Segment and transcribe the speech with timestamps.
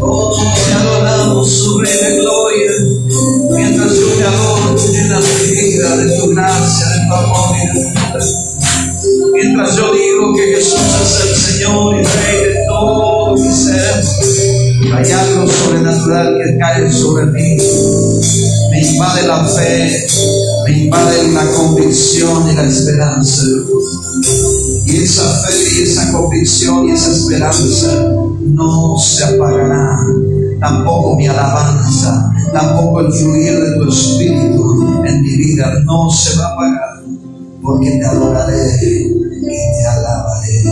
[0.00, 2.70] Oh, te adoramos, su Rey de gloria,
[3.56, 7.90] mientras te adoro en la medida de tu gracia, de tu amor y de tu
[7.92, 8.22] poder.
[9.32, 14.04] Mientras yo digo que Jesús es el Señor y Rey de todo mi ser,
[14.94, 17.56] hay algo sobrenatural que cae sobre mí.
[18.70, 20.06] Me invade la fe,
[20.66, 23.42] me invade la convicción y la esperanza.
[23.42, 23.87] Y
[25.02, 28.12] esa fe y esa convicción y esa esperanza
[28.42, 29.98] no se apagará.
[30.60, 36.46] Tampoco mi alabanza, tampoco el fluir de tu espíritu en mi vida no se va
[36.46, 37.02] a apagar.
[37.62, 40.62] Porque te adoraré y te alabaré.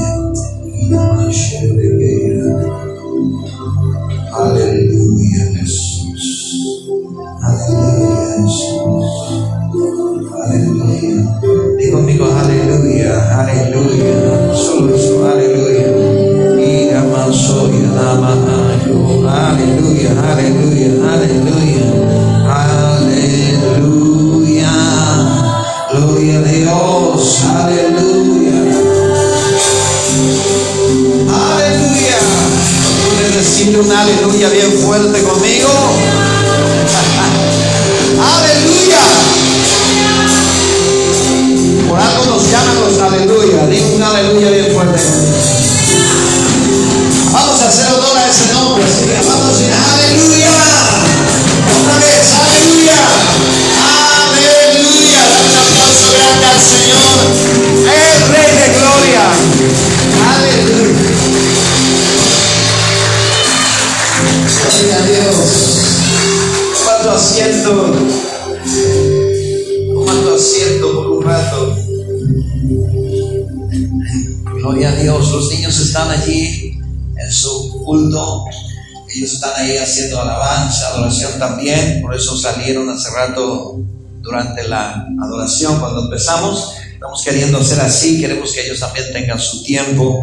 [87.26, 88.20] Queriendo hacer así.
[88.20, 90.23] Queremos que ellos también tengan su tiempo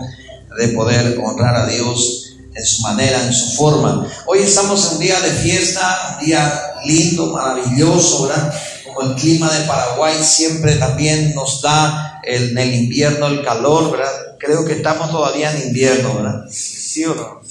[0.57, 4.07] de poder honrar a Dios en su manera, en su forma.
[4.25, 8.53] Hoy estamos en un día de fiesta, un día lindo, maravilloso, ¿verdad?
[8.85, 13.91] Como el clima de Paraguay siempre también nos da el- en el invierno el calor,
[13.91, 14.11] ¿verdad?
[14.39, 16.45] Creo que estamos todavía en invierno, ¿verdad?
[16.49, 17.41] ¿Sí o no?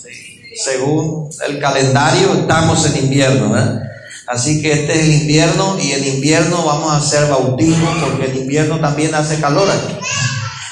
[0.65, 3.81] Según el calendario estamos en invierno, ¿verdad?
[4.33, 8.39] Así que este es el invierno y en invierno vamos a hacer bautismo porque el
[8.39, 9.95] invierno también hace calor aquí.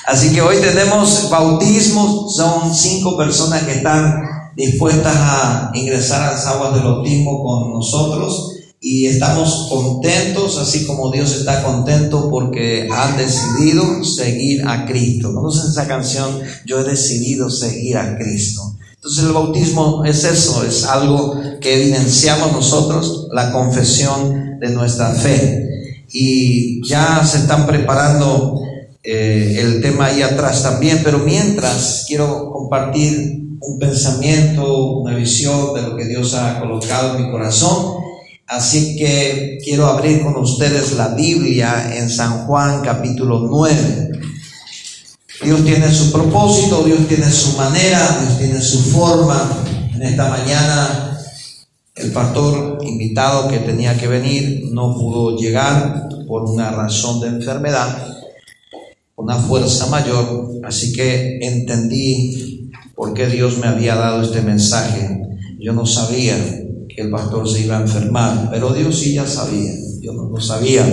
[0.07, 4.23] Así que hoy tenemos bautismo, son cinco personas que están
[4.57, 11.13] dispuestas a ingresar a las aguas del bautismo con nosotros y estamos contentos, así como
[11.13, 15.35] Dios está contento porque han decidido seguir a Cristo.
[15.35, 16.41] ¿Conocen esa canción?
[16.65, 18.75] Yo he decidido seguir a Cristo.
[19.01, 26.05] Entonces el bautismo es eso, es algo que evidenciamos nosotros, la confesión de nuestra fe.
[26.13, 28.61] Y ya se están preparando
[29.03, 35.81] eh, el tema ahí atrás también, pero mientras quiero compartir un pensamiento, una visión de
[35.81, 38.03] lo que Dios ha colocado en mi corazón.
[38.47, 44.10] Así que quiero abrir con ustedes la Biblia en San Juan capítulo 9.
[45.43, 49.65] Dios tiene su propósito, Dios tiene su manera, Dios tiene su forma.
[49.95, 51.19] En esta mañana
[51.95, 58.07] el pastor invitado que tenía que venir no pudo llegar por una razón de enfermedad,
[59.17, 65.21] una fuerza mayor, así que entendí por qué Dios me había dado este mensaje.
[65.59, 66.37] Yo no sabía
[66.89, 70.41] que el pastor se iba a enfermar, pero Dios sí ya sabía, yo no lo
[70.41, 70.85] sabía.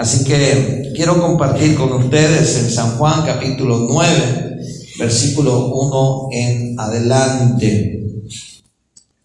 [0.00, 4.56] Así que quiero compartir con ustedes en San Juan capítulo 9,
[4.98, 8.02] versículo 1 en adelante.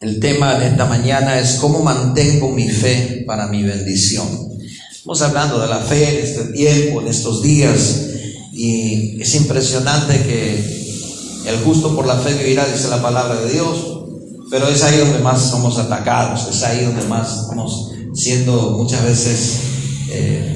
[0.01, 4.27] El tema de esta mañana es cómo mantengo mi fe para mi bendición.
[4.91, 8.07] Estamos hablando de la fe en este tiempo, en estos días,
[8.51, 10.55] y es impresionante que
[11.47, 14.01] el justo por la fe vivirá, dice la palabra de Dios,
[14.51, 19.59] pero es ahí donde más somos atacados, es ahí donde más estamos siendo muchas veces
[20.11, 20.54] eh,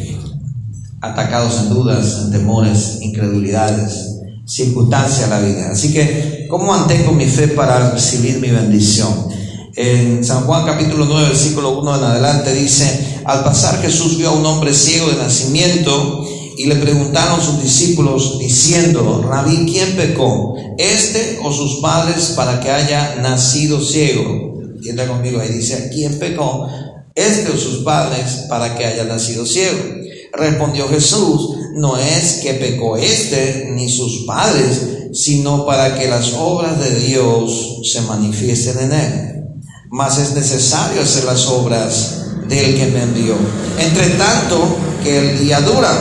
[1.02, 5.70] atacados en dudas, en temores, incredulidades, circunstancias a la vida.
[5.72, 9.28] Así que, ¿cómo mantengo mi fe para recibir mi bendición?
[9.76, 14.34] En San Juan capítulo 9, versículo 1 en adelante dice, al pasar Jesús vio a
[14.34, 16.26] un hombre ciego de nacimiento
[16.58, 20.56] y le preguntaron sus discípulos diciendo, Rabí, ¿quién pecó?
[20.78, 24.60] ¿Este o sus padres para que haya nacido ciego?
[24.76, 26.68] Entienda conmigo, ahí dice, ¿quién pecó?
[27.16, 29.99] ¿Este o sus padres para que haya nacido ciego?
[30.34, 34.82] Respondió Jesús, no es que pecó este ni sus padres,
[35.14, 39.46] sino para que las obras de Dios se manifiesten en él.
[39.90, 43.36] Mas es necesario hacer las obras del que me envió.
[43.80, 45.92] Entre tanto que el día dura,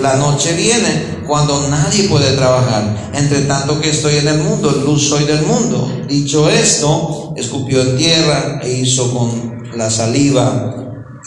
[0.00, 3.10] la noche viene cuando nadie puede trabajar.
[3.14, 5.90] Entre tanto que estoy en el mundo, luz soy del mundo.
[6.08, 10.81] Dicho esto, escupió en tierra e hizo con la saliva,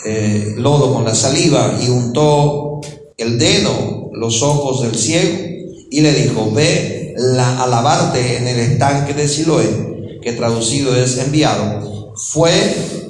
[0.06, 2.82] eh, lodo con la saliva y untó
[3.18, 5.56] el dedo, los ojos del ciego
[5.90, 11.18] y le dijo, ve la, a lavarte en el estanque de Siloé, que traducido es
[11.18, 12.14] enviado.
[12.16, 12.52] Fue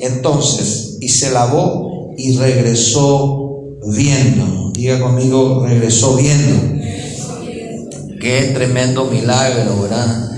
[0.02, 4.72] entonces y se lavó y regresó viendo.
[4.72, 6.84] Diga conmigo, regresó viendo.
[8.22, 10.32] Qué tremendo milagro, ¿verdad?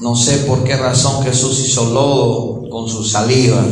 [0.00, 3.64] No sé por qué razón Jesús hizo lodo con su saliva.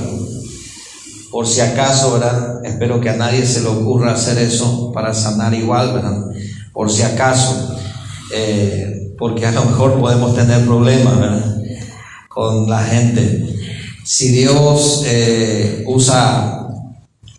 [1.31, 2.65] Por si acaso, ¿verdad?
[2.65, 6.25] Espero que a nadie se le ocurra hacer eso para sanar igual, ¿verdad?
[6.73, 7.77] Por si acaso.
[8.35, 11.15] Eh, porque a lo mejor podemos tener problemas.
[12.29, 13.47] Con la gente.
[14.05, 16.59] Si Dios eh, usa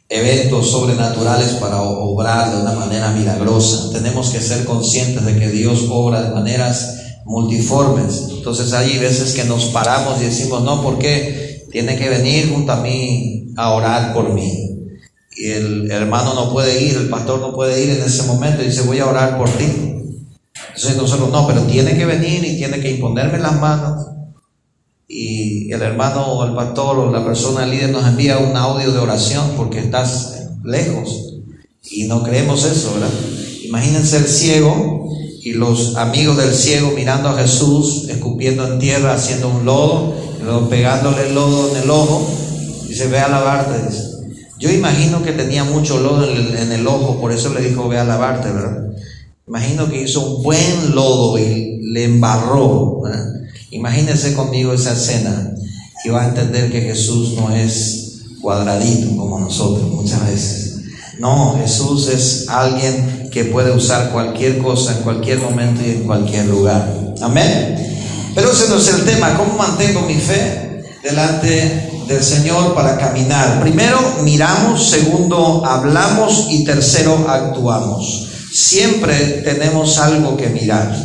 [0.09, 3.91] eventos sobrenaturales para obrar de una manera milagrosa.
[3.93, 8.25] Tenemos que ser conscientes de que Dios obra de maneras multiformes.
[8.31, 11.48] Entonces hay veces que nos paramos y decimos, no, ¿por qué?
[11.71, 14.69] Tiene que venir junto a mí a orar por mí.
[15.35, 18.65] Y el hermano no puede ir, el pastor no puede ir en ese momento y
[18.65, 19.65] dice, voy a orar por ti.
[20.67, 24.09] Entonces nosotros, no, pero tiene que venir y tiene que imponerme las manos
[25.11, 28.99] y el hermano o el pastor o la persona líder nos envía un audio de
[28.99, 31.33] oración porque estás lejos
[31.89, 33.09] y no creemos eso, ¿verdad?
[33.63, 35.09] Imagínense el ciego
[35.41, 40.13] y los amigos del ciego mirando a Jesús, escupiendo en tierra, haciendo un lodo,
[40.69, 42.27] pegándole el lodo en el ojo
[42.89, 43.75] y se ve a lavarte.
[44.57, 47.87] Yo imagino que tenía mucho lodo en el, en el ojo, por eso le dijo
[47.87, 48.87] ve a lavarte, ¿verdad?
[49.47, 53.25] Imagino que hizo un buen lodo y le embarró, ¿verdad?
[53.71, 55.53] Imagínense conmigo esa escena
[56.03, 60.79] y va a entender que Jesús no es cuadradito como nosotros muchas veces.
[61.19, 66.45] No, Jesús es alguien que puede usar cualquier cosa en cualquier momento y en cualquier
[66.47, 67.13] lugar.
[67.21, 67.88] Amén.
[68.39, 69.37] Pero ese no es el tema.
[69.37, 73.59] ¿Cómo mantengo mi fe delante del Señor para caminar?
[73.59, 74.89] Primero, miramos.
[74.89, 76.47] Segundo, hablamos.
[76.49, 78.29] Y tercero, actuamos.
[78.53, 80.95] Siempre tenemos algo que mirar.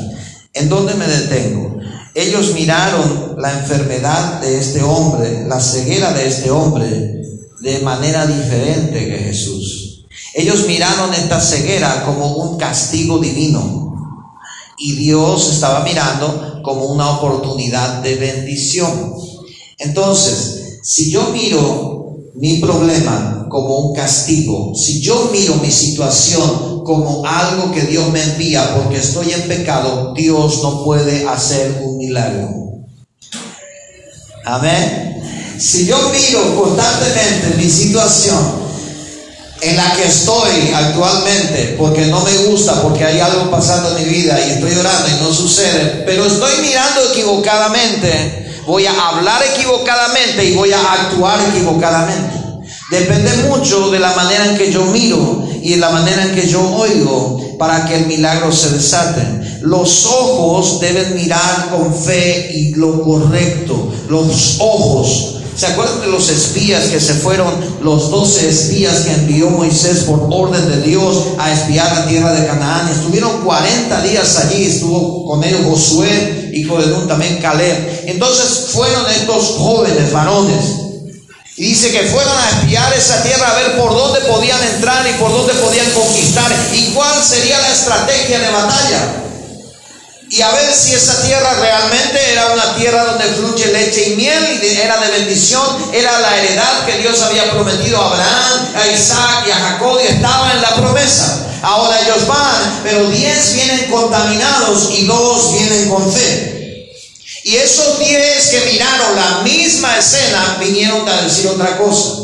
[0.52, 1.80] ¿En dónde me detengo?
[2.14, 7.20] Ellos miraron la enfermedad de este hombre, la ceguera de este hombre,
[7.62, 10.04] de manera diferente que Jesús.
[10.34, 13.84] Ellos miraron esta ceguera como un castigo divino
[14.78, 19.14] y Dios estaba mirando como una oportunidad de bendición.
[19.78, 27.24] Entonces, si yo miro mi problema como un castigo, si yo miro mi situación como
[27.24, 32.48] algo que Dios me envía porque estoy en pecado, Dios no puede hacer un milagro.
[34.44, 35.56] Amén.
[35.58, 38.63] Si yo miro constantemente mi situación
[39.64, 44.12] en la que estoy actualmente, porque no me gusta, porque hay algo pasando en mi
[44.12, 50.44] vida y estoy orando y no sucede, pero estoy mirando equivocadamente, voy a hablar equivocadamente
[50.44, 52.44] y voy a actuar equivocadamente.
[52.90, 56.46] Depende mucho de la manera en que yo miro y de la manera en que
[56.46, 59.22] yo oigo para que el milagro se desate.
[59.62, 63.90] Los ojos deben mirar con fe y lo correcto.
[64.08, 69.50] Los ojos ¿Se acuerdan de los espías que se fueron, los doce espías que envió
[69.50, 72.88] Moisés por orden de Dios a espiar la tierra de Canaán?
[72.88, 78.04] Estuvieron 40 días allí, estuvo con ellos Josué, hijo de Nun, también Caleb.
[78.06, 80.64] Entonces fueron estos jóvenes varones.
[81.56, 85.12] Y dice que fueron a espiar esa tierra a ver por dónde podían entrar y
[85.22, 89.23] por dónde podían conquistar y cuál sería la estrategia de batalla
[90.34, 94.60] y a ver si esa tierra realmente era una tierra donde fluye leche y miel
[94.64, 99.44] y era de bendición, era la heredad que Dios había prometido a Abraham, a Isaac
[99.46, 101.46] y a Jacob y estaba en la promesa.
[101.62, 106.90] Ahora ellos van, pero diez vienen contaminados y dos vienen con fe.
[107.44, 112.23] Y esos diez que miraron la misma escena vinieron a decir otra cosa.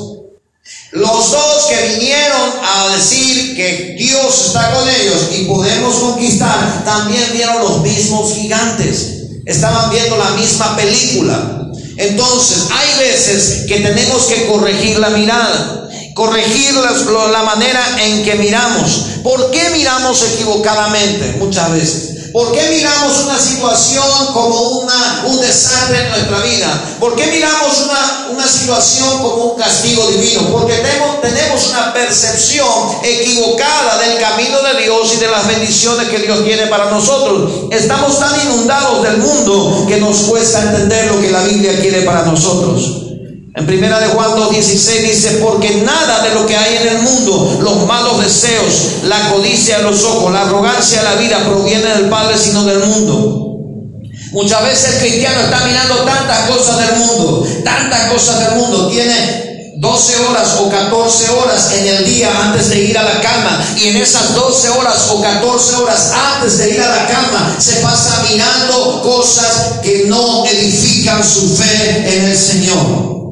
[0.92, 7.22] Los dos que vinieron a decir que Dios está con ellos y podemos conquistar, también
[7.32, 9.20] vieron los mismos gigantes.
[9.46, 11.70] Estaban viendo la misma película.
[11.96, 19.02] Entonces, hay veces que tenemos que corregir la mirada, corregir la, manera en que miramos.
[19.22, 22.19] ¿Por qué miramos equivocadamente muchas veces?
[22.32, 26.96] ¿Por qué miramos una situación como una, un desastre en nuestra vida?
[27.00, 30.42] ¿Por qué miramos una, una situación como un castigo divino?
[30.52, 32.68] Porque tenemos, tenemos una percepción
[33.02, 37.50] equivocada del camino de Dios y de las bendiciones que Dios tiene para nosotros.
[37.70, 42.24] Estamos tan inundados del mundo que nos cuesta entender lo que la Biblia quiere para
[42.24, 43.09] nosotros.
[43.56, 47.58] En primera de Juan 2.16 dice, porque nada de lo que hay en el mundo,
[47.60, 52.08] los malos deseos, la codicia de los ojos, la arrogancia de la vida, proviene del
[52.08, 53.58] Padre, sino del mundo.
[54.30, 59.74] Muchas veces el cristiano está mirando tantas cosas del mundo, tantas cosas del mundo, tiene
[59.78, 63.64] 12 horas o 14 horas en el día antes de ir a la cama.
[63.80, 67.76] Y en esas 12 horas o 14 horas antes de ir a la cama se
[67.76, 73.29] pasa mirando cosas que no edifican su fe en el Señor.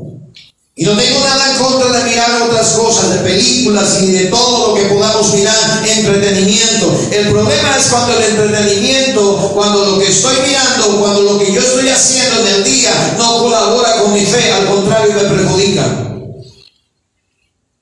[0.80, 4.68] Y no tengo nada en contra de mirar otras cosas, de películas y de todo
[4.68, 6.96] lo que podamos mirar, entretenimiento.
[7.10, 11.60] El problema es cuando el entretenimiento, cuando lo que estoy mirando, cuando lo que yo
[11.60, 15.84] estoy haciendo en el día no colabora con mi fe, al contrario me perjudica.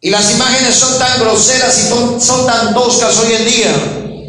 [0.00, 1.88] Y las imágenes son tan groseras y
[2.24, 4.26] son, tan toscas hoy en día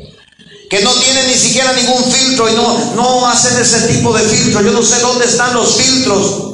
[0.69, 4.61] que no tienen ni siquiera ningún filtro y no, no hacen ese tipo de filtro.
[4.61, 6.47] Yo no sé dónde están los filtros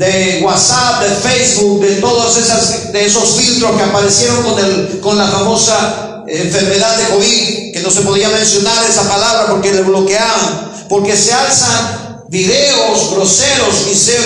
[0.00, 5.18] de WhatsApp, de Facebook, de todos esas, de esos filtros que aparecieron con, el, con
[5.18, 10.72] la famosa enfermedad de COVID, que no se podía mencionar esa palabra porque le bloqueaban,
[10.88, 13.74] porque se alzan videos groseros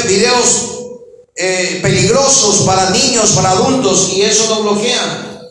[0.07, 0.47] videos
[1.35, 5.51] eh, peligrosos para niños, para adultos, y eso no bloquean.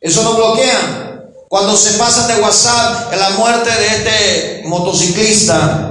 [0.00, 1.22] Eso no bloquean.
[1.48, 5.88] Cuando se pasan de WhatsApp la muerte de este motociclista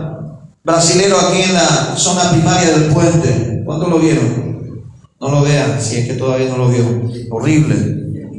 [0.61, 4.83] brasilero aquí en la zona primaria del puente, ¿Cuántos lo vieron?
[5.21, 6.83] No lo vean, si es que todavía no lo vio.
[7.29, 7.77] Horrible,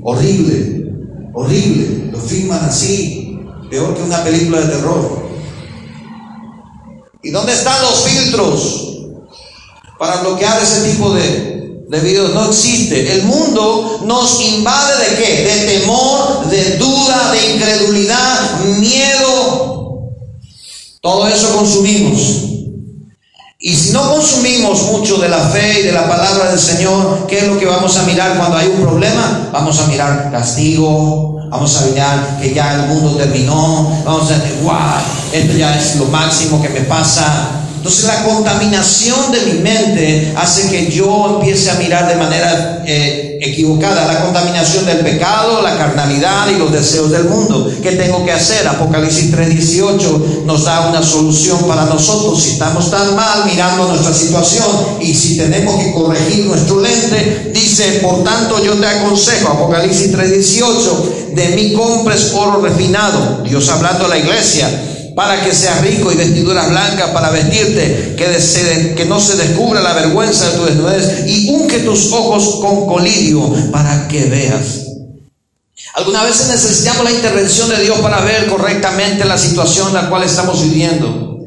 [0.02, 0.92] horrible,
[1.32, 2.10] horrible.
[2.12, 3.40] Lo filman así,
[3.70, 5.22] peor que una película de terror.
[7.22, 9.06] ¿Y dónde están los filtros
[9.98, 12.34] para bloquear ese tipo de, de videos?
[12.34, 13.14] No existe.
[13.14, 15.44] El mundo nos invade de qué?
[15.44, 20.10] De temor, de duda, de incredulidad, miedo.
[21.00, 22.51] Todo eso consumimos.
[23.64, 27.38] Y si no consumimos mucho de la fe y de la palabra del Señor, ¿qué
[27.38, 29.50] es lo que vamos a mirar cuando hay un problema?
[29.52, 34.58] Vamos a mirar castigo, vamos a mirar que ya el mundo terminó, vamos a decir,
[34.64, 34.74] wow,
[35.32, 40.70] esto ya es lo máximo que me pasa, entonces la contaminación de mi mente hace
[40.70, 44.06] que yo empiece a mirar de manera eh, equivocada.
[44.06, 47.68] La contaminación del pecado, la carnalidad y los deseos del mundo.
[47.82, 48.68] ¿Qué tengo que hacer?
[48.68, 52.40] Apocalipsis 3:18 nos da una solución para nosotros.
[52.40, 54.68] Si estamos tan mal mirando nuestra situación
[55.00, 61.34] y si tenemos que corregir nuestro lente, dice, por tanto yo te aconsejo, Apocalipsis 3:18,
[61.34, 63.42] de mí compres oro refinado.
[63.42, 64.70] Dios hablando a la iglesia
[65.14, 70.50] para que seas rico y vestiduras blancas para vestirte, que, no se descubra la vergüenza
[70.50, 74.86] de tu desnudez y unge tus ojos con colirio para que veas.
[75.94, 80.22] Algunas veces necesitamos la intervención de Dios para ver correctamente la situación en la cual
[80.22, 81.38] estamos viviendo.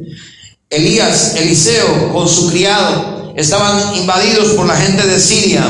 [0.69, 5.63] Elías, Eliseo, con su criado, estaban invadidos por la gente de Siria,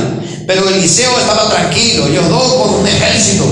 [0.47, 3.45] pero Eliseo estaba tranquilo, ellos dos con un ejército.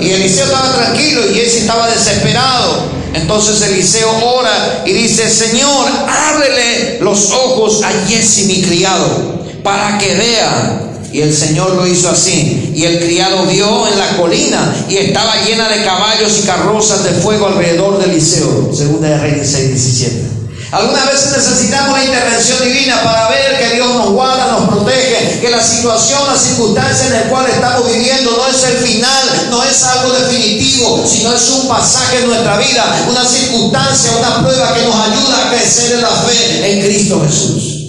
[0.00, 3.03] Y Eliseo estaba tranquilo y ese estaba desesperado.
[3.14, 10.14] Entonces Eliseo ora y dice, Señor, ábrele los ojos a Jesse mi criado, para que
[10.14, 10.80] vea.
[11.12, 12.72] Y el Señor lo hizo así.
[12.74, 17.10] Y el criado vio en la colina y estaba llena de caballos y carrozas de
[17.12, 18.72] fuego alrededor de Eliseo.
[18.74, 20.34] Segunda de Reyes 6, 17.
[20.74, 25.48] Algunas veces necesitamos la intervención divina para ver que Dios nos guarda, nos protege, que
[25.48, 30.12] la situación, la circunstancia en la cual estamos viviendo no es el final, es algo
[30.12, 35.46] definitivo, sino es un pasaje en nuestra vida, una circunstancia, una prueba que nos ayuda
[35.46, 37.80] a crecer en la fe en Cristo Jesús.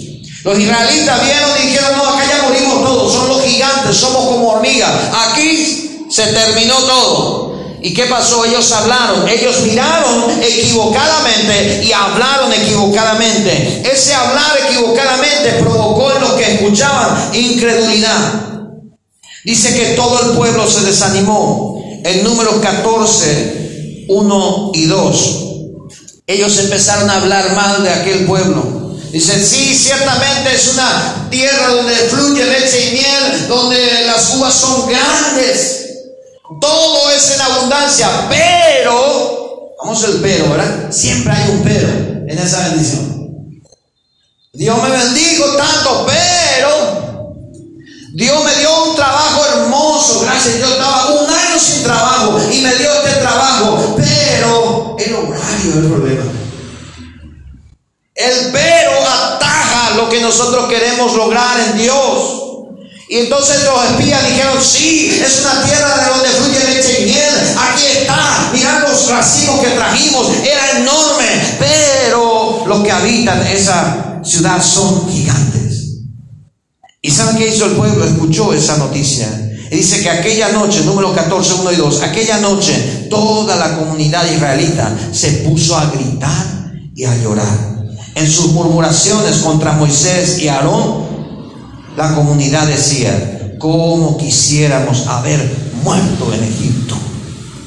[0.42, 4.48] Los israelitas vieron y dijeron, no, acá ya morimos todos, son los gigantes, somos como
[4.48, 4.90] hormigas.
[5.28, 7.56] Aquí se terminó todo.
[7.82, 8.44] ¿Y qué pasó?
[8.44, 13.82] Ellos hablaron, ellos miraron equivocadamente y hablaron equivocadamente.
[13.92, 18.46] Ese hablar equivocadamente provocó en los que escuchaban incredulidad.
[19.44, 21.75] Dice que todo el pueblo se desanimó.
[22.06, 25.36] En números 14, 1 y 2.
[26.28, 28.96] Ellos empezaron a hablar mal de aquel pueblo.
[29.10, 34.88] Dicen, sí, ciertamente es una tierra donde fluye leche y miel, donde las uvas son
[34.88, 35.86] grandes.
[36.60, 40.92] Todo es en abundancia, pero, vamos al pero, ¿verdad?
[40.92, 41.88] Siempre hay un pero
[42.28, 43.64] en esa bendición.
[44.52, 47.05] Dios me bendijo tanto, pero
[48.16, 50.58] Dios me dio un trabajo hermoso, gracias.
[50.58, 55.76] Yo estaba un año sin trabajo y me dio este trabajo, pero el horario es
[55.76, 56.24] el problema.
[58.14, 62.42] El pero ataja lo que nosotros queremos lograr en Dios.
[63.10, 67.56] Y entonces los espías dijeron, sí, es una tierra de donde fluye leche y miel.
[67.70, 71.58] Aquí está, mirad los racimos que trajimos, era enorme.
[71.58, 75.75] Pero los que habitan esa ciudad son gigantes.
[77.06, 78.04] ¿Y saben qué hizo el pueblo?
[78.04, 79.28] Escuchó esa noticia.
[79.70, 84.28] Y dice que aquella noche, número 14, 1 y 2, aquella noche toda la comunidad
[84.28, 87.86] israelita se puso a gritar y a llorar.
[88.16, 91.04] En sus murmuraciones contra Moisés y Aarón,
[91.96, 95.48] la comunidad decía, ¿cómo quisiéramos haber
[95.84, 96.96] muerto en Egipto?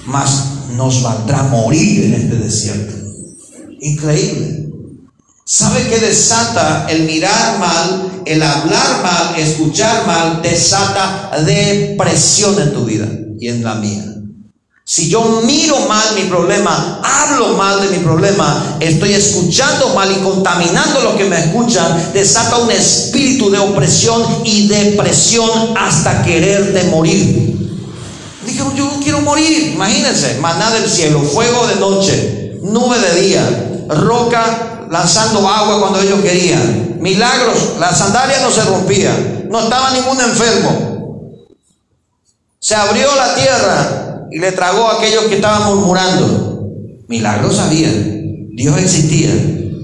[0.06, 0.43] Mas
[0.75, 2.93] nos valdrá morir en este desierto.
[3.80, 4.68] Increíble.
[5.52, 10.44] ¿Sabe qué desata el mirar mal, el hablar mal, escuchar mal?
[10.44, 13.08] Desata depresión en tu vida
[13.40, 14.06] y en la mía.
[14.86, 20.22] Si yo miro mal mi problema, hablo mal de mi problema, estoy escuchando mal y
[20.22, 27.58] contaminando lo que me escuchan, desata un espíritu de opresión y depresión hasta querer morir.
[28.46, 29.72] Dijeron, yo quiero morir.
[29.74, 36.21] Imagínense, maná del cielo, fuego de noche, nube de día, roca lanzando agua cuando ellos
[36.21, 36.97] querían.
[36.99, 41.38] Milagros, las sandalias no se rompían, no estaba ningún enfermo.
[42.60, 46.67] Se abrió la tierra, y le tragó a aquellos que estaban murmurando.
[47.08, 49.32] Milagros había, Dios existía.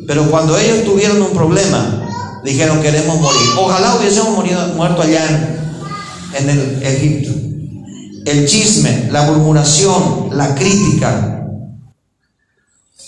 [0.07, 3.49] Pero cuando ellos tuvieron un problema, dijeron queremos morir.
[3.57, 5.25] Ojalá hubiésemos muerto allá
[6.37, 7.33] en el Egipto.
[8.25, 11.47] El chisme, la murmuración, la crítica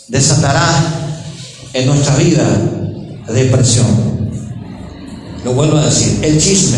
[0.08, 1.07] desatará
[1.74, 2.46] en nuestra vida
[3.28, 3.86] depresión.
[5.44, 6.78] Lo vuelvo a decir, el chisme,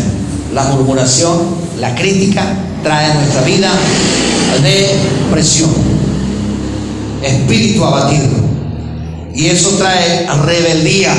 [0.54, 1.38] la murmuración,
[1.78, 3.70] la crítica trae a nuestra vida
[4.62, 5.70] depresión,
[7.22, 8.28] espíritu abatido.
[9.34, 11.14] Y eso trae rebeldía.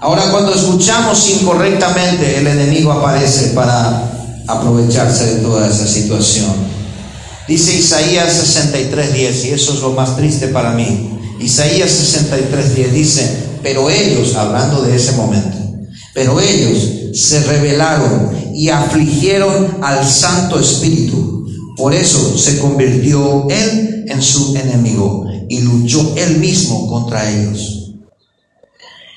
[0.00, 4.02] Ahora cuando escuchamos incorrectamente, el enemigo aparece para
[4.46, 6.52] aprovecharse de toda esa situación.
[7.48, 11.17] Dice Isaías 63:10, y eso es lo más triste para mí.
[11.40, 15.56] Isaías 63:10 dice, pero ellos, hablando de ese momento,
[16.14, 16.78] pero ellos
[17.14, 21.38] se rebelaron y afligieron al Santo Espíritu
[21.78, 27.77] por eso se convirtió él en su enemigo y luchó él mismo contra ellos.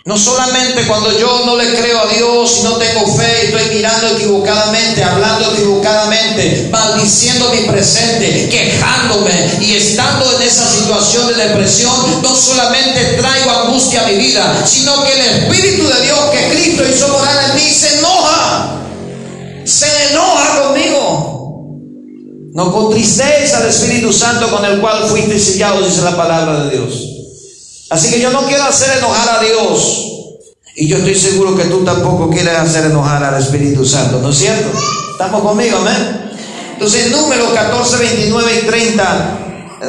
[0.04, 4.08] No solamente cuando yo no le creo a Dios y no tengo fe estoy mirando
[4.08, 12.36] equivocadamente, hablando equivocadamente, maldiciendo mi presente, quejándome y estando en esa situación de depresión, no
[12.36, 17.08] solamente traigo angustia a mi vida, sino que el Espíritu de Dios que Cristo hizo
[17.10, 18.82] morar en mí se enoja,
[19.66, 21.78] se enoja conmigo.
[22.56, 27.11] No contristéis al Espíritu Santo con el cual fuiste sellado, dice la palabra de Dios.
[27.92, 30.08] Así que yo no quiero hacer enojar a Dios.
[30.78, 34.38] Y yo estoy seguro que tú tampoco quieres hacer enojar al Espíritu Santo, ¿no es
[34.38, 34.70] cierto?
[35.12, 36.32] ¿Estamos conmigo, amén?
[36.72, 39.38] Entonces, número 14, 29 y 30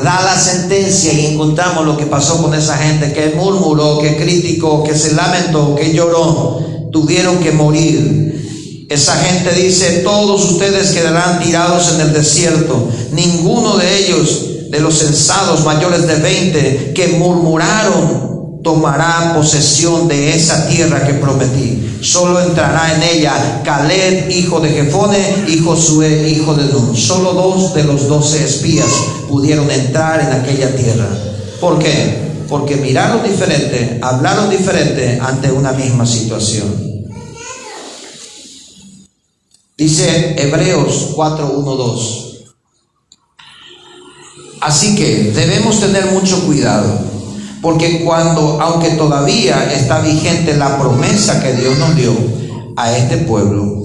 [0.02, 4.82] da la sentencia y encontramos lo que pasó con esa gente que murmuró, que criticó,
[4.82, 6.60] que se lamentó, que lloró,
[6.90, 8.86] tuvieron que morir.
[8.90, 12.88] Esa gente dice, todos ustedes quedarán tirados en el desierto.
[13.12, 20.66] Ninguno de ellos, de los censados mayores de 20, que murmuraron, tomará posesión de esa
[20.66, 21.98] tierra que prometí.
[22.00, 26.96] Solo entrará en ella Caleb, hijo de Jefone, y Josué, hijo de Nun.
[26.96, 28.88] Solo dos de los doce espías
[29.28, 31.08] pudieron entrar en aquella tierra.
[31.60, 32.46] ¿Por qué?
[32.48, 36.92] Porque miraron diferente, hablaron diferente ante una misma situación.
[39.76, 42.31] Dice Hebreos 4.1.2.
[44.62, 47.12] Así que debemos tener mucho cuidado
[47.60, 52.12] porque cuando, aunque todavía está vigente la promesa que Dios nos dio
[52.76, 53.82] a este pueblo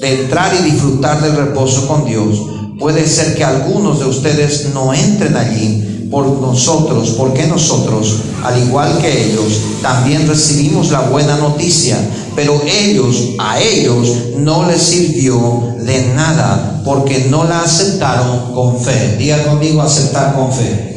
[0.00, 2.42] de entrar y disfrutar del reposo con Dios,
[2.78, 8.98] puede ser que algunos de ustedes no entren allí por nosotros, porque nosotros, al igual
[8.98, 11.98] que ellos, también recibimos la buena noticia,
[12.36, 19.16] pero ellos, a ellos, no les sirvió de nada, porque no la aceptaron con fe.
[19.18, 20.92] Diga conmigo aceptar con fe.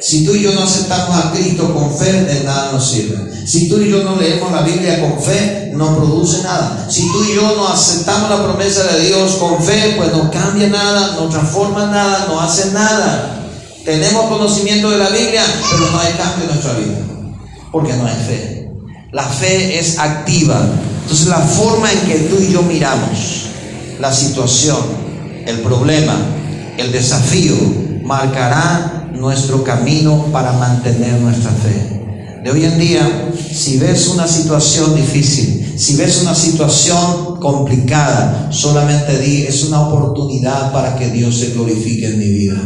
[0.00, 3.46] Si tú y yo no aceptamos a Cristo con fe, de nada nos sirve.
[3.46, 6.86] Si tú y yo no leemos la Biblia con fe, no produce nada.
[6.88, 10.68] Si tú y yo no aceptamos la promesa de Dios con fe, pues no cambia
[10.68, 13.35] nada, no transforma nada, no hace nada.
[13.86, 16.98] Tenemos conocimiento de la Biblia, pero no hay cambio en nuestra vida,
[17.70, 18.68] porque no hay fe.
[19.12, 20.60] La fe es activa.
[21.02, 23.44] Entonces la forma en que tú y yo miramos
[24.00, 24.78] la situación,
[25.46, 26.16] el problema,
[26.76, 27.54] el desafío,
[28.02, 32.42] marcará nuestro camino para mantener nuestra fe.
[32.42, 39.16] De hoy en día, si ves una situación difícil, si ves una situación complicada, solamente
[39.20, 42.56] di, es una oportunidad para que Dios se glorifique en mi vida.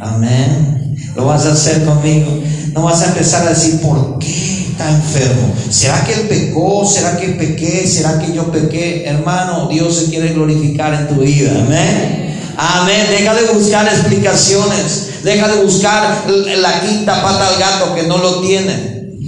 [0.00, 0.96] Amén.
[1.14, 2.42] Lo vas a hacer conmigo.
[2.72, 5.52] No vas a empezar a decir, ¿por qué está enfermo?
[5.68, 6.86] ¿Será que él pecó?
[6.86, 7.86] ¿Será que pequé?
[7.86, 9.04] ¿Será que yo pequé?
[9.06, 11.50] Hermano, Dios se quiere glorificar en tu vida.
[11.60, 12.38] Amén.
[12.56, 13.06] Amén.
[13.10, 15.22] Deja de buscar explicaciones.
[15.24, 19.18] Deja de buscar la quinta pata al gato que no lo tiene.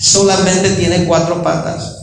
[0.00, 1.96] Solamente tiene cuatro patas.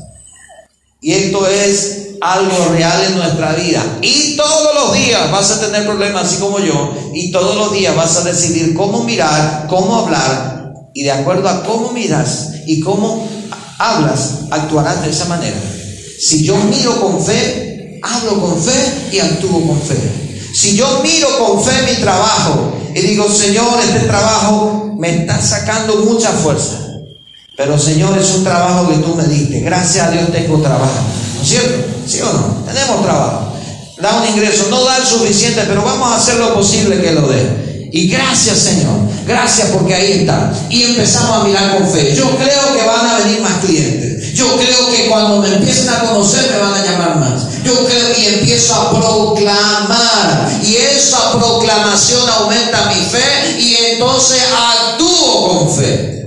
[1.01, 3.83] Y esto es algo real en nuestra vida.
[4.01, 6.93] Y todos los días vas a tener problemas así como yo.
[7.13, 10.73] Y todos los días vas a decidir cómo mirar, cómo hablar.
[10.93, 13.27] Y de acuerdo a cómo miras y cómo
[13.77, 15.57] hablas, actuarás de esa manera.
[16.19, 19.97] Si yo miro con fe, hablo con fe y actúo con fe.
[20.53, 25.97] Si yo miro con fe mi trabajo y digo, Señor, este trabajo me está sacando
[25.97, 26.79] mucha fuerza.
[27.55, 29.59] Pero Señor, es un trabajo que tú me diste.
[29.61, 31.03] Gracias a Dios tengo trabajo.
[31.47, 31.87] ¿No es cierto?
[32.05, 32.65] ¿Sí o no?
[32.65, 33.53] Tenemos trabajo.
[34.01, 37.21] Da un ingreso, no da el suficiente, pero vamos a hacer lo posible que lo
[37.21, 37.89] dé.
[37.93, 40.51] Y gracias Señor, gracias porque ahí está.
[40.69, 42.13] Y empezamos a mirar con fe.
[42.13, 44.33] Yo creo que van a venir más clientes.
[44.33, 47.63] Yo creo que cuando me empiecen a conocer me van a llamar más.
[47.63, 50.49] Yo creo y empiezo a proclamar.
[50.63, 56.26] Y esa proclamación aumenta mi fe y entonces actúo con fe.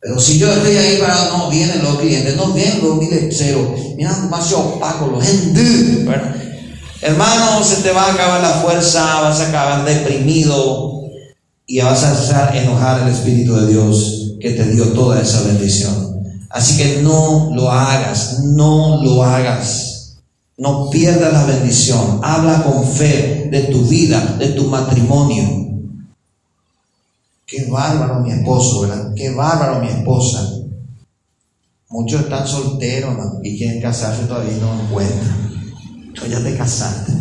[0.00, 4.14] Pero si yo estoy ahí para, no vienen los clientes, no vienen los cero, mira
[4.14, 6.06] demasiado opaco, los gente,
[7.02, 11.02] Hermano, se te va a acabar la fuerza, vas a acabar deprimido
[11.66, 16.20] y vas a hacer enojar al Espíritu de Dios que te dio toda esa bendición.
[16.50, 20.16] Así que no lo hagas, no lo hagas.
[20.58, 22.20] No pierdas la bendición.
[22.22, 25.69] Habla con fe de tu vida, de tu matrimonio.
[27.50, 29.12] Qué bárbaro mi esposo, ¿verdad?
[29.16, 30.52] Qué bárbaro mi esposa.
[31.88, 35.50] Muchos están solteros y quieren casarse todavía no encuentran.
[36.14, 37.12] Tú ya te casaste.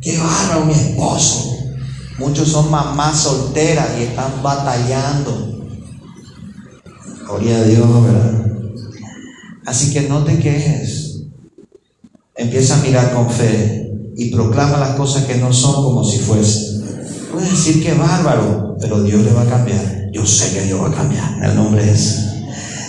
[0.00, 1.54] Qué bárbaro mi esposo.
[2.18, 5.66] Muchos son mamás solteras y están batallando.
[7.26, 8.46] Gloria a Dios, ¿verdad?
[9.66, 11.24] Así que no te quejes.
[12.34, 16.69] Empieza a mirar con fe y proclama las cosas que no son como si fuesen.
[17.32, 20.10] Puedes decir que bárbaro, pero Dios le va a cambiar.
[20.12, 21.42] Yo sé que Dios va a cambiar.
[21.42, 22.26] El nombre es.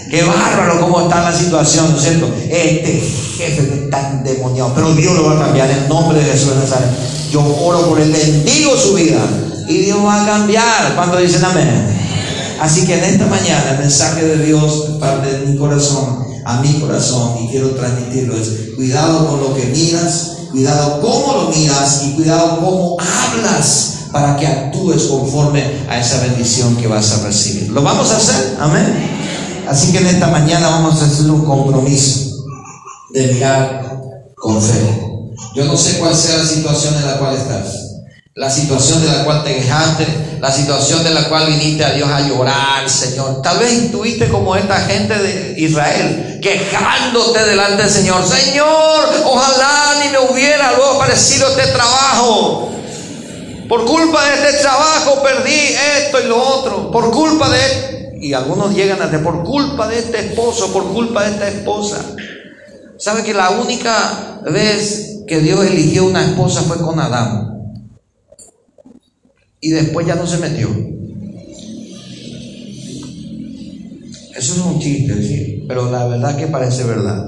[0.09, 2.29] Qué bárbaro cómo está la situación, ¿no es cierto?
[2.49, 3.01] Este
[3.37, 6.55] jefe está endemoniado, pero Dios lo va a cambiar en el nombre de Jesús de
[6.55, 6.89] Nazaret.
[7.31, 9.21] Yo oro por el bendigo su vida
[9.69, 10.95] y Dios va a cambiar.
[10.95, 11.69] cuando dicen amén?
[12.59, 16.73] Así que en esta mañana el mensaje de Dios parte de mi corazón a mi
[16.79, 22.13] corazón y quiero transmitirlo es cuidado con lo que miras, cuidado cómo lo miras y
[22.13, 27.69] cuidado cómo hablas para que actúes conforme a esa bendición que vas a recibir.
[27.71, 28.57] ¿Lo vamos a hacer?
[28.59, 29.19] Amén.
[29.67, 32.45] Así que en esta mañana vamos a hacer un compromiso
[33.11, 34.01] de mirar
[34.35, 35.07] con fe.
[35.55, 37.91] Yo no sé cuál sea la situación en la cual estás.
[38.33, 40.07] la situación de la cual te quejaste,
[40.39, 43.41] la situación de la cual viniste a Dios a llorar, Señor.
[43.41, 48.25] Tal vez intuiste como esta gente de Israel, quejándote delante del Señor.
[48.25, 52.71] Señor, ojalá ni me hubiera luego parecido este trabajo.
[53.71, 55.55] Por culpa de este trabajo perdí
[55.97, 56.91] esto y lo otro.
[56.91, 58.19] Por culpa de...
[58.19, 62.13] Y algunos llegan a decir, por culpa de este esposo, por culpa de esta esposa.
[62.97, 67.71] ¿Sabe que la única vez que Dios eligió una esposa fue con Adán?
[69.61, 70.67] Y después ya no se metió.
[74.35, 75.63] Eso es un chiste, ¿sí?
[75.65, 77.23] pero la verdad que parece verdad.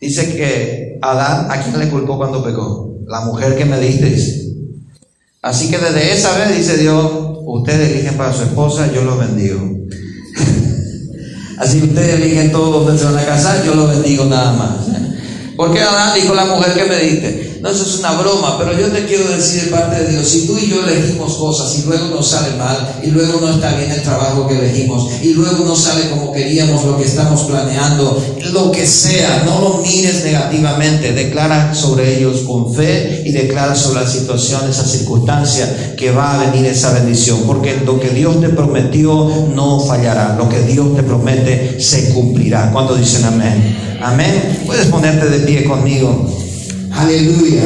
[0.00, 3.00] Dice que Adán, ¿a quién le culpó cuando pecó?
[3.08, 4.51] La mujer que me disteis.
[5.42, 7.10] Así que desde esa vez dice Dios,
[7.44, 9.60] ustedes eligen para su esposa, yo los bendigo.
[11.58, 14.70] Así que ustedes eligen todo donde se van a casar, yo los bendigo nada más.
[15.56, 17.51] Porque Adán dijo la mujer que me diste.
[17.62, 20.48] No, eso es una broma, pero yo te quiero decir de parte de Dios, si
[20.48, 23.88] tú y yo elegimos cosas y luego nos sale mal, y luego no está bien
[23.88, 28.20] el trabajo que elegimos, y luego no sale como queríamos lo que estamos planeando,
[28.52, 34.00] lo que sea, no lo mires negativamente, declara sobre ellos con fe y declara sobre
[34.00, 38.48] la situación, esa circunstancia que va a venir esa bendición, porque lo que Dios te
[38.48, 42.72] prometió no fallará, lo que Dios te promete se cumplirá.
[42.72, 43.98] ¿Cuánto dicen amén?
[44.02, 44.64] Amén.
[44.66, 46.41] Puedes ponerte de pie conmigo.
[46.94, 47.62] Aleluya.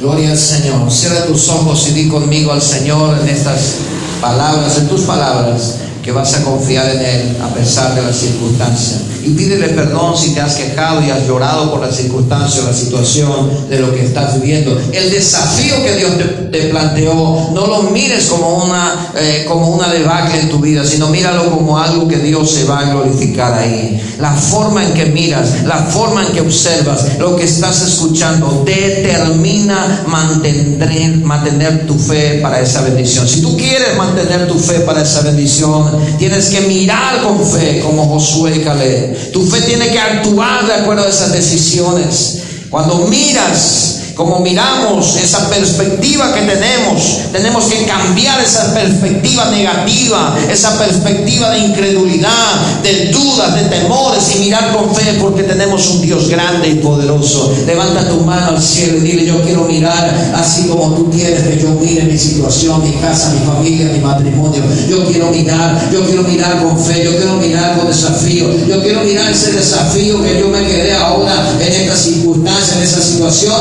[0.00, 0.90] Gloria al Señor.
[0.90, 3.74] Cierra tus ojos y di conmigo al Señor en estas
[4.20, 9.12] palabras, en tus palabras, que vas a confiar en Él a pesar de las circunstancias
[9.24, 12.72] y pídele perdón si te has quejado y has llorado por la circunstancia o la
[12.72, 14.76] situación de lo que estás viviendo.
[14.92, 16.12] El desafío que Dios
[16.50, 21.08] te, planteó, no lo mires como una, eh, como una debacle en tu vida, sino
[21.08, 24.00] míralo como algo que Dios se va a glorificar ahí.
[24.18, 30.04] La forma en que miras, la forma en que observas, lo que estás escuchando, determina
[30.06, 33.28] mantener, mantener tu fe para esa bendición.
[33.28, 38.06] Si tú quieres mantener tu fe para esa bendición, tienes que mirar con fe como
[38.06, 42.42] Josué y Caleb tu fe tiene que actuar de acuerdo a esas decisiones.
[42.70, 50.78] Cuando miras como miramos esa perspectiva que tenemos, tenemos que cambiar esa perspectiva negativa, esa
[50.78, 56.28] perspectiva de incredulidad, de dudas, de temores y mirar con fe porque tenemos un Dios
[56.28, 57.54] grande y poderoso.
[57.66, 61.58] Levanta tu mano al cielo y dile, yo quiero mirar así como tú quieres que
[61.58, 64.62] yo mire mi situación, mi casa, mi familia, mi matrimonio.
[64.88, 69.02] Yo quiero mirar, yo quiero mirar con fe, yo quiero mirar con desafío, yo quiero
[69.02, 73.52] mirar ese desafío que yo me quedé ahora en esta circunstancia, en esa situación.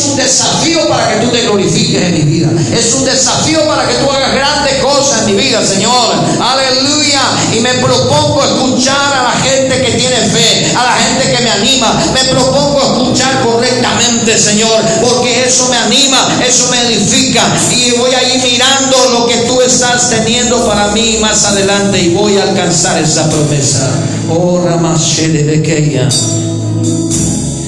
[0.00, 2.50] Un desafío para que tú te glorifiques en mi vida.
[2.72, 6.14] Es un desafío para que tú hagas grandes cosas en mi vida, Señor.
[6.40, 7.20] Aleluya.
[7.54, 11.50] Y me propongo escuchar a la gente que tiene fe, a la gente que me
[11.50, 12.12] anima.
[12.12, 17.42] Me propongo escuchar correctamente, Señor, porque eso me anima, eso me edifica.
[17.70, 22.14] Y voy a ir mirando lo que tú estás teniendo para mí más adelante y
[22.14, 23.88] voy a alcanzar esa promesa.
[24.28, 25.62] Oh, Ramashede de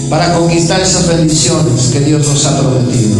[0.08, 3.18] para conquistar esas bendiciones que Dios nos ha prometido.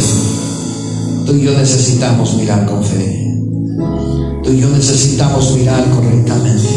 [1.26, 3.34] Tú y yo necesitamos mirar con fe.
[4.42, 6.68] Tú y yo necesitamos mirar correctamente.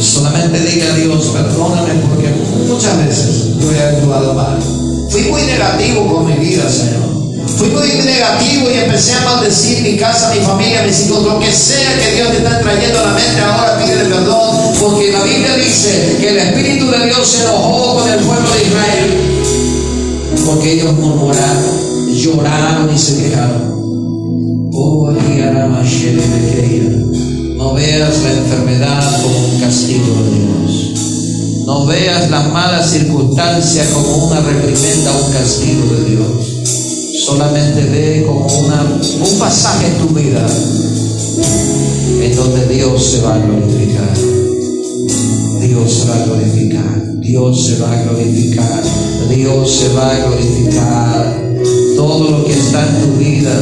[0.00, 2.28] Solamente diga a Dios, perdóname porque
[2.66, 4.58] muchas veces yo he actuado mal.
[5.10, 7.09] Fui muy negativo con mi vida, Señor.
[7.60, 11.52] Fui muy negativo y empecé a maldecir mi casa, mi familia, mis hijos, lo que
[11.52, 15.56] sea que Dios te está trayendo a la mente, ahora pide perdón, porque la Biblia
[15.56, 20.94] dice que el Espíritu de Dios se enojó con el pueblo de Israel, porque ellos
[20.94, 23.78] murmuraron, lloraron y se quejaron.
[24.72, 25.10] Oh,
[27.58, 31.66] no veas la enfermedad como un castigo de Dios.
[31.66, 36.49] No veas la mala circunstancia como una reprimenda, un castigo de Dios
[37.30, 40.44] solamente ve como un pasaje en tu vida
[42.22, 44.16] en donde Dios se va a glorificar.
[45.60, 47.20] Dios se va a glorificar.
[47.20, 48.82] Dios se va a glorificar.
[49.28, 51.52] Dios se va a glorificar.
[51.94, 53.54] Todo lo que está en tu vida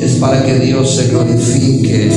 [0.00, 2.10] es para que Dios se glorifique.